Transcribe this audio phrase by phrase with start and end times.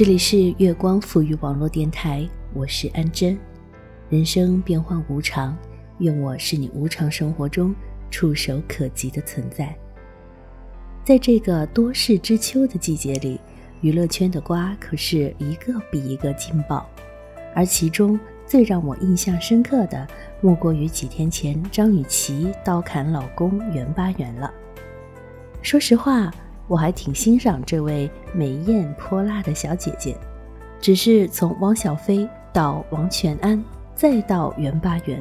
[0.00, 3.38] 这里是月光赋予网络电台，我是安珍。
[4.08, 5.54] 人生变幻无常，
[5.98, 7.74] 愿我是你无常生活中
[8.10, 9.76] 触手可及的存在。
[11.04, 13.38] 在这个多事之秋的季节里，
[13.82, 16.88] 娱乐圈的瓜可是一个比一个劲爆，
[17.54, 20.08] 而其中最让我印象深刻的，
[20.40, 24.50] 莫过于几天前张雨绮刀砍老公袁巴元了。
[25.60, 26.32] 说实话。
[26.70, 30.16] 我还挺欣赏这位美艳泼辣的小姐姐，
[30.80, 33.60] 只是从汪小菲到王全安，
[33.92, 35.20] 再到袁巴元，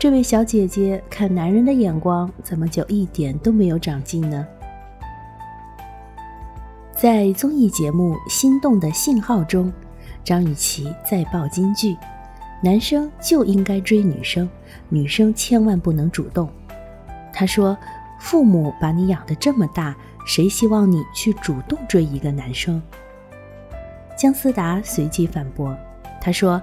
[0.00, 4.44] 这位小姐姐看男人的眼光怎么就一点都没有长进呢？
[6.92, 9.72] 在综艺节目《心动的信号》中，
[10.24, 11.96] 张雨绮再爆金句
[12.60, 14.50] ：“男生就应该追女生，
[14.88, 16.50] 女生千万不能主动。”
[17.32, 17.78] 她说
[18.18, 19.94] ：“父母把你养得这么大。”
[20.28, 22.82] 谁希望你去主动追一个男生？
[24.14, 25.74] 姜思达随即反驳，
[26.20, 26.60] 他说：“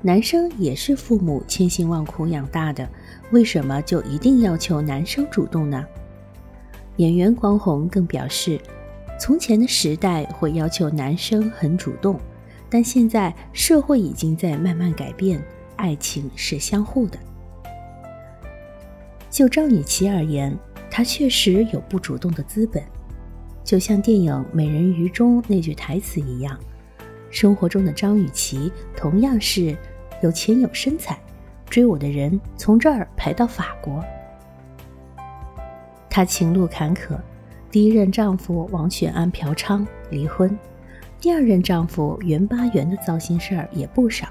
[0.00, 2.88] 男生也是父母千辛万苦养大的，
[3.32, 5.84] 为什么就一定要求男生主动呢？”
[6.98, 8.56] 演员关宏更表示，
[9.18, 12.20] 从前的时代会要求男生很主动，
[12.70, 15.42] 但现在社会已经在慢慢改变，
[15.74, 17.18] 爱情是相互的。
[19.28, 20.56] 就张雨绮而言，
[20.88, 22.80] 她确实有不主动的资本。
[23.68, 26.58] 就像电影《美人鱼》中那句台词一样，
[27.30, 29.76] 生活中的张雨绮同样是
[30.22, 31.20] 有钱有身材，
[31.68, 34.02] 追我的人从这儿排到法国。
[36.08, 37.18] 她情路坎坷，
[37.70, 40.58] 第一任丈夫王全安嫖娼离婚，
[41.20, 44.28] 第二任丈夫袁巴元的糟心事儿也不少，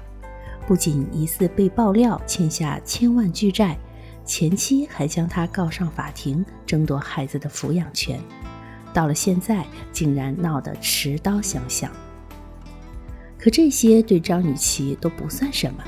[0.66, 3.78] 不仅疑似被爆料欠下千万巨债，
[4.24, 8.18] 前妻还将他告上法庭，争夺孩子的抚养权。
[8.92, 11.90] 到了现在，竟然闹得持刀相向。
[13.38, 15.84] 可这些对张雨绮都不算什么，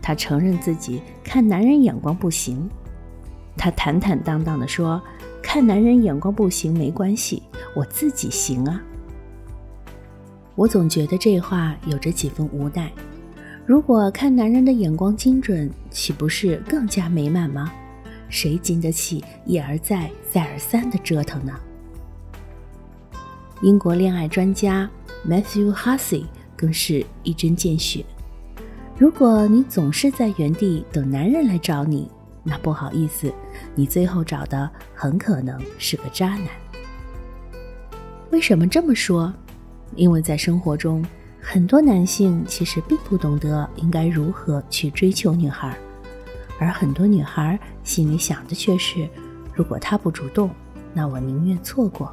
[0.00, 2.68] 她承认自己看男人眼光不行。
[3.56, 5.02] 她坦坦荡荡地说
[5.42, 7.42] ：“看男人眼光不行没关系，
[7.74, 8.82] 我自己行啊。”
[10.54, 12.92] 我总觉得这话有着几分无奈。
[13.64, 17.72] 如果看男人的眼光精准，岂不是更加美满吗？
[18.28, 21.52] 谁经得起一而再、再而三的折腾呢？
[23.62, 24.90] 英国恋爱专家
[25.24, 26.24] Matthew Hussey
[26.56, 28.04] 更是一针见血。
[28.98, 32.10] 如果你总是在原地等男人来找你，
[32.42, 33.32] 那不好意思，
[33.76, 36.48] 你最后找的很可能是个渣男。
[38.32, 39.32] 为什么这么说？
[39.94, 41.04] 因为在生活中，
[41.40, 45.78] 很多男性其实并不懂得应该如何去追求女孩，
[46.58, 49.08] 而很多女孩心里想的却是：
[49.54, 50.50] 如果他不主动，
[50.92, 52.12] 那我宁愿错过。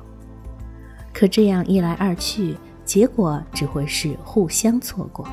[1.20, 5.28] 可这样一来二去，结果只会是互相错过。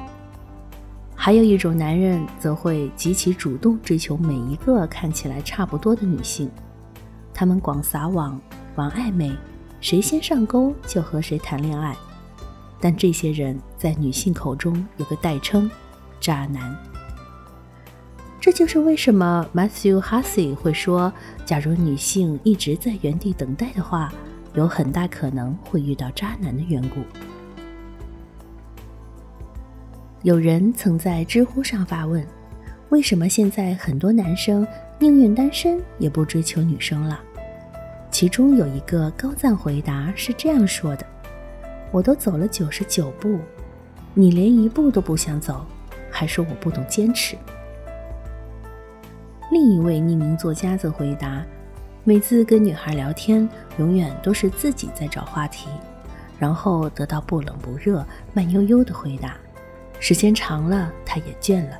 [1.14, 6.50] 还有一种男人，则会极其主动追求每一个看起来差不多的女性，
[7.32, 8.36] 他们广撒网、
[8.74, 9.30] 玩暧昧，
[9.80, 11.96] 谁先上钩就和谁谈恋爱。
[12.80, 15.70] 但这些人在女性口中有个代称——
[16.18, 16.76] 渣男。
[18.40, 21.12] 这就是为什么 Matthew Hussey 会说，
[21.44, 24.12] 假如女性一直在原地等待的话。
[24.56, 27.00] 有很大可能会遇到渣男的缘故。
[30.22, 32.26] 有人曾在知乎上发问
[32.88, 34.66] ：“为什么现在很多男生
[34.98, 37.20] 宁愿单身也不追求女生了？”
[38.10, 41.06] 其中有一个高赞回答是这样说的
[41.92, 43.38] ：“我都走了九十九步，
[44.14, 45.66] 你连一步都不想走，
[46.10, 47.36] 还说我不懂坚持。”
[49.52, 51.44] 另一位匿名作家则回答。
[52.08, 55.66] 每次跟女孩聊天，永远都是自己在找话题，
[56.38, 59.36] 然后得到不冷不热、慢悠悠的回答。
[59.98, 61.76] 时间长了，他也倦了。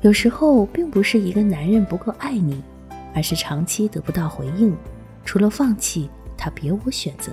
[0.00, 2.64] 有时候，并不是一个男人不够爱你，
[3.14, 4.74] 而是长期得不到回应，
[5.22, 7.30] 除了放弃，他别无选择。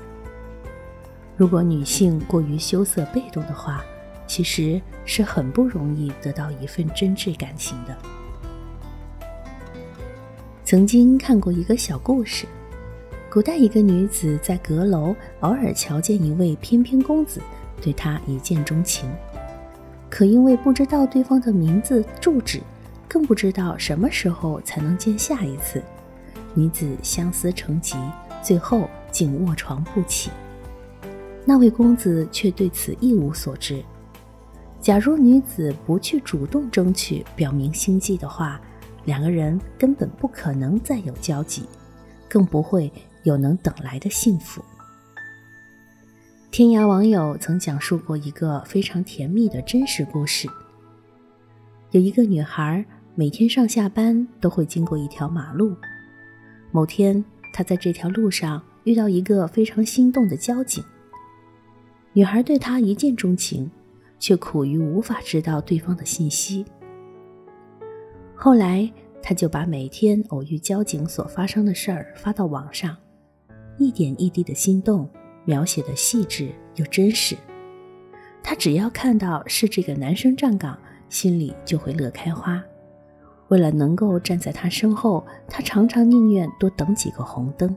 [1.38, 3.82] 如果女性过于羞涩被动的话，
[4.28, 7.96] 其实是很不容易得到一份真挚感情的。
[10.68, 12.46] 曾经看过一个小故事，
[13.32, 17.40] 古代一个女子在阁楼偶尔瞧见一位翩翩公子，
[17.82, 19.10] 对他一见钟情。
[20.10, 22.62] 可因为不知道对方的名字住址，
[23.08, 25.82] 更不知道什么时候才能见下一次，
[26.54, 27.96] 女子相思成疾，
[28.44, 30.32] 最后竟卧床不起。
[31.46, 33.82] 那位公子却对此一无所知。
[34.82, 38.60] 假如女子不去主动争取，表明心迹的话，
[39.08, 41.64] 两个人根本不可能再有交集，
[42.28, 42.92] 更不会
[43.24, 44.62] 有能等来的幸福。
[46.52, 50.50] 天涯网友曾讲述过一个非常甜蜜的真实故事。
[51.92, 55.74] 有一个女孩每天上下班都会经过一条马路，
[56.74, 57.24] 某天
[57.54, 60.84] 她在这条路上遇到一个非常心动的交警。
[62.12, 63.72] 女孩对他一见钟情，
[64.20, 66.66] 却苦于无法知道对方的信息。
[68.38, 68.90] 后来，
[69.22, 72.96] 她就把每天偶遇交警所发生的事儿发到网上，
[73.78, 75.10] 一点一滴的心动。
[75.50, 77.34] 描写的细致又真实，
[78.44, 82.62] 他只要看到是这个男生站岗，心里就会乐开花。
[83.48, 87.74] 为了能够站在他身后，他常常宁愿多等几个红灯。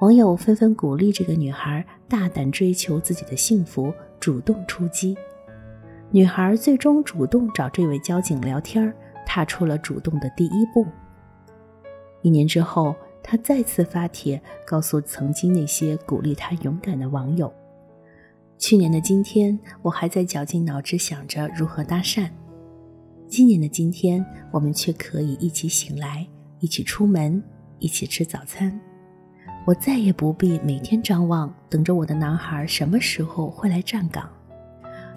[0.00, 5.14] 网友纷纷鼓励这个女孩大胆追求自己的幸福，主动出击。
[6.10, 8.94] 女孩最终主动找这位交警聊天，
[9.26, 10.86] 踏出了主动的第一步。
[12.22, 12.94] 一年之后。
[13.28, 17.52] 她再次发帖告诉曾经那些鼓励她勇敢的网友
[18.56, 22.28] ：“去年的今天，我还在绞尽脑汁想着如何搭讪；
[23.26, 26.24] 今年的今天，我们却可以一起醒来，
[26.60, 27.42] 一起出门，
[27.80, 28.80] 一起吃早餐。
[29.66, 34.30] 我再也不必每天张望，等着我的男孩什么时候会来站岗。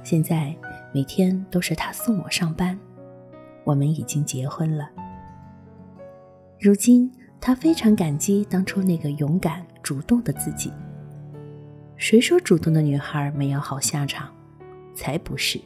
[0.04, 0.56] 现在
[0.94, 2.78] 每天都是他送我上班。
[3.64, 4.90] 我们已经结婚了。
[6.60, 10.74] 如今。”他非常感激当初那个勇敢主动的自己。
[11.96, 14.30] 谁说主动的女孩没有好下场？
[14.94, 15.58] 才不是。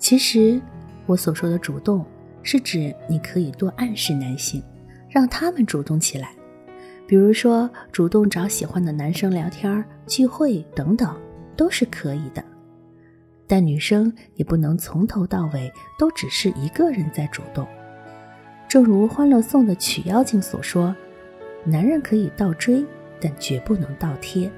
[0.00, 0.60] 其实，
[1.06, 2.04] 我所说的主动，
[2.42, 4.60] 是指你可以多暗示男性，
[5.08, 6.32] 让他们主动起来。
[7.06, 11.16] 比如说，主动找喜欢的男生聊天、聚会等等，
[11.56, 12.44] 都是可以的。
[13.46, 17.66] 但女生也不能从头到尾都只是一个人在主动。
[18.68, 20.94] 正如《欢乐颂》的曲妖精所说
[21.64, 22.84] ：“男人可以倒追，
[23.20, 24.50] 但绝不能倒贴。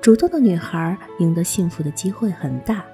[0.00, 2.84] 主动的女孩赢得幸福的机会很大，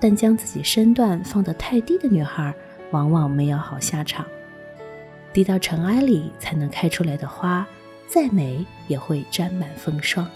[0.00, 2.52] 但将自己身段放得太低的女孩，
[2.90, 4.26] 往往没有好下场。
[5.32, 7.66] 低到尘埃里才能开出来的花，
[8.08, 10.28] 再美也会沾满风霜。”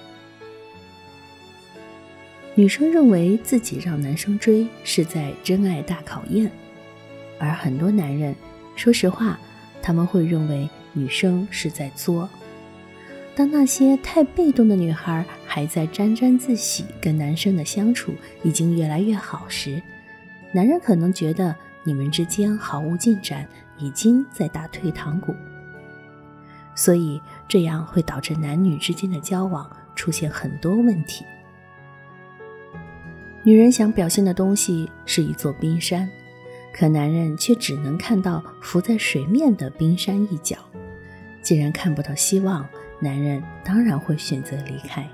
[2.54, 6.50] 女生认为自己让男生追是在真爱大考验，
[7.38, 8.34] 而很多男人。
[8.76, 9.38] 说实话，
[9.80, 12.28] 他们会认为女生是在作。
[13.34, 18.12] 当那些太被动的女孩还在沾沾自喜，跟男生的相处
[18.42, 19.82] 已经越来越好时，
[20.52, 25.34] 男人可能觉得你们之间毫无进展，已经在打退堂鼓。
[26.74, 27.18] 所以
[27.48, 31.24] 这样会导致男女之间的交往出现很多问题。
[33.44, 36.08] 女人想表现的东西是一座冰山。
[36.72, 40.56] 可男人却只能看到浮在水面的冰山一角，
[41.42, 42.66] 既然看不到希望，
[42.98, 45.06] 男人当然会选择离开。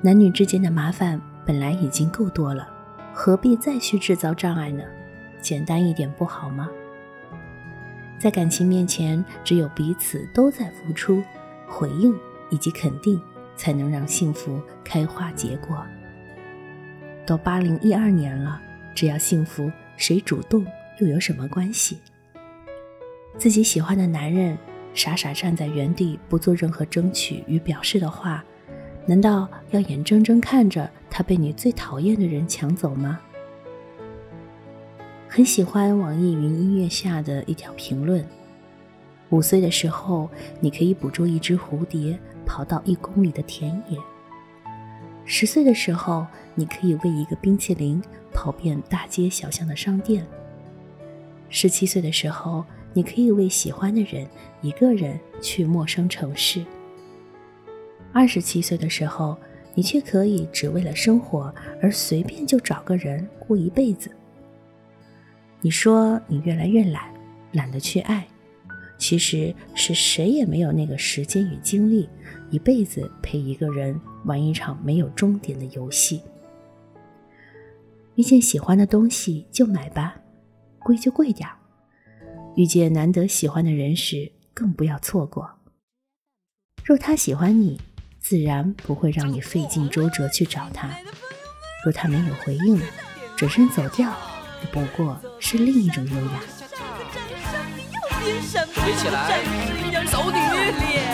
[0.00, 2.68] 男女之间的麻烦本来已经够多了，
[3.12, 4.84] 何必再去制造障碍呢？
[5.40, 6.68] 简单一点不好吗？
[8.20, 11.20] 在感情面前，只有彼此都在付出、
[11.66, 12.16] 回应
[12.50, 13.20] 以及肯定，
[13.56, 15.84] 才能让幸福开花结果。
[17.28, 18.58] 都八零一二年了，
[18.94, 19.70] 只要幸福。
[19.98, 20.64] 谁主动
[20.98, 21.98] 又有什么关系？
[23.36, 24.56] 自己喜欢的男人
[24.94, 28.42] 傻傻站在原地不做任何争取与表示的话，
[29.04, 33.20] 难道要眼睁睁看着他被你最讨厌的人抢走吗？
[35.28, 38.24] 很喜欢网易云音乐下的一条评论：
[39.28, 40.30] 五岁的时候，
[40.60, 43.98] 你可以捕捉一只蝴蝶跑到一公里的田野；
[45.30, 48.02] 十岁的时候，你可以为一个冰淇淋。
[48.32, 50.24] 跑遍大街小巷的商店。
[51.48, 54.24] 十七岁的时候，你可以为喜欢的人
[54.62, 56.64] 一个人去陌生城市。
[58.12, 59.36] 二十七岁的时候，
[59.74, 64.08] 你却可以只为了生活而随便就找个人过一辈子。
[65.60, 67.12] 你说你越来越懒，
[67.52, 68.24] 懒得去爱，
[68.98, 72.08] 其实是谁也没有那个时间与精力，
[72.50, 76.22] 一辈子陪一个人玩一场没有终点的游戏。
[78.14, 80.16] 遇见喜欢的东西就买吧，
[80.78, 81.56] 贵就贵点儿。
[82.54, 85.50] 遇见难得喜欢的人时，更不要错过。
[86.84, 87.80] 若他喜欢你，
[88.20, 90.88] 自然不会让你费尽周折去找他；
[91.84, 92.80] 若他没有回应，
[93.36, 94.12] 转身走掉，
[94.72, 96.40] 不过是另一种优雅。
[98.74, 99.40] 飞起来，
[100.06, 101.07] 走女！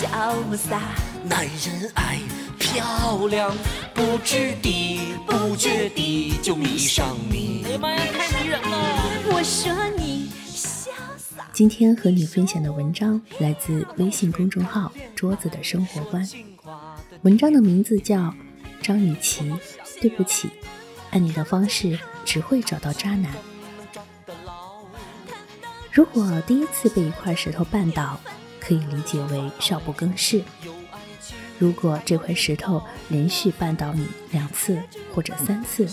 [0.00, 0.80] 潇洒，
[1.28, 2.18] 男人爱。
[2.58, 3.54] 漂亮，
[3.92, 7.64] 不知地不觉地就迷上你。
[7.66, 9.02] 哎呀妈呀，太迷人了！
[9.26, 10.88] 我说你潇
[11.18, 11.46] 洒。
[11.52, 16.26] 今天和你分享的文章来自微信公众号“桌子的生活观”，
[17.20, 18.16] 文章的名字叫
[18.80, 19.50] 《张雨绮》，
[20.00, 20.48] 对不起，
[21.10, 23.30] 按你的方式只会找到渣男。
[25.92, 28.18] 如果第一次被一块石头绊倒，
[28.60, 30.42] 可以理解为少不更事；
[31.58, 34.78] 如果这块石头连续绊倒你两次
[35.14, 35.88] 或者三次，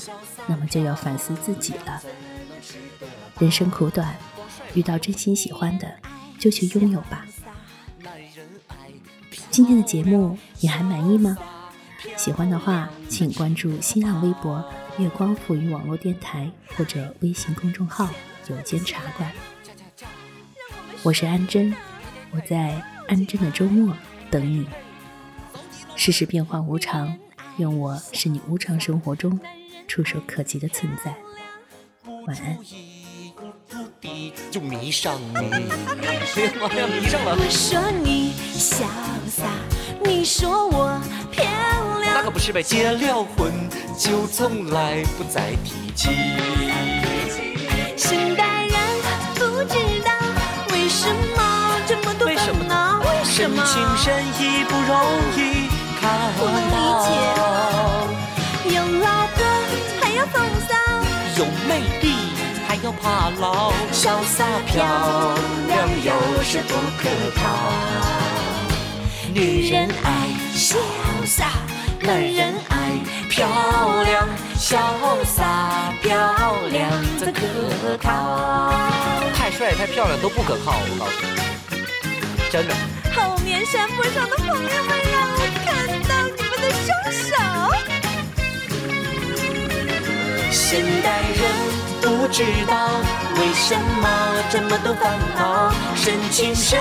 [0.46, 2.02] 那么就要反思自己了。
[3.40, 4.16] 人生苦短。
[4.74, 5.92] 遇到真心喜欢的，
[6.38, 7.26] 就去拥有吧。
[9.50, 11.36] 今天的节目你还满意吗？
[12.16, 14.64] 喜欢的话，请关注新浪微博
[15.00, 18.08] “月光赋予网络电台”或者微信公众号
[18.50, 19.32] “有间茶馆”。
[21.02, 21.74] 我是安珍，
[22.32, 23.96] 我在安贞的周末
[24.30, 24.68] 等你。
[25.96, 27.18] 世事变化无常，
[27.58, 29.40] 愿我是你无常生活中
[29.88, 31.16] 触手可及的存在。
[32.28, 32.58] 晚安。
[34.52, 37.36] 就迷上你，哎呀迷上了。
[37.38, 38.86] 我说你潇
[39.30, 39.46] 洒，
[40.04, 41.00] 你说我
[41.32, 41.44] 漂
[42.00, 42.64] 亮，那可不是呗。
[42.64, 43.52] 结了婚
[43.98, 46.10] 就从来不再提起。
[53.48, 53.64] 什么？
[53.66, 54.06] 深情深
[54.40, 54.92] 意不容
[55.38, 55.70] 易
[56.02, 56.04] 看
[56.70, 56.76] 到。
[58.66, 59.38] 有老婆
[60.02, 60.36] 还要风
[60.68, 60.76] 骚，
[61.38, 62.06] 有魅力
[62.68, 62.76] 还。
[62.84, 64.86] 要怕老，潇洒漂
[65.68, 67.42] 亮有时不可靠。
[69.34, 70.76] 女人爱潇
[71.26, 71.48] 洒，
[72.02, 73.00] 男人爱
[73.30, 73.48] 漂
[74.04, 74.28] 亮，
[74.58, 74.78] 潇
[75.26, 76.14] 洒漂
[76.72, 78.72] 亮怎可靠？
[79.36, 82.97] 太帅太漂亮都不可靠，我告诉你，真的。
[83.18, 84.64] 后面山坡上的朋友们，
[85.12, 85.66] 让我看
[86.08, 87.28] 到你们的双手。
[90.52, 91.42] 现代人。
[92.00, 92.76] 不知道
[93.36, 94.08] 为什么
[94.50, 96.80] 这么多烦恼，深情深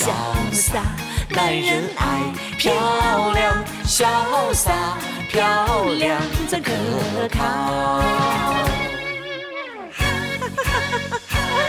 [0.00, 0.08] 潇
[0.50, 0.80] 洒，
[1.28, 2.72] 男人爱漂
[3.32, 4.06] 亮，潇
[4.54, 4.72] 洒。
[5.28, 6.72] 漂亮怎可
[7.28, 8.00] 靠？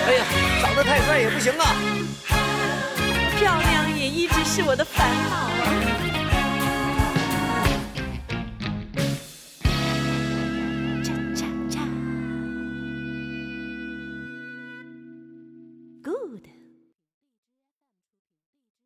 [0.07, 0.23] 哎呀，
[0.61, 1.75] 长得太帅也不行啊！
[3.37, 6.20] 漂亮也一直是我的烦恼。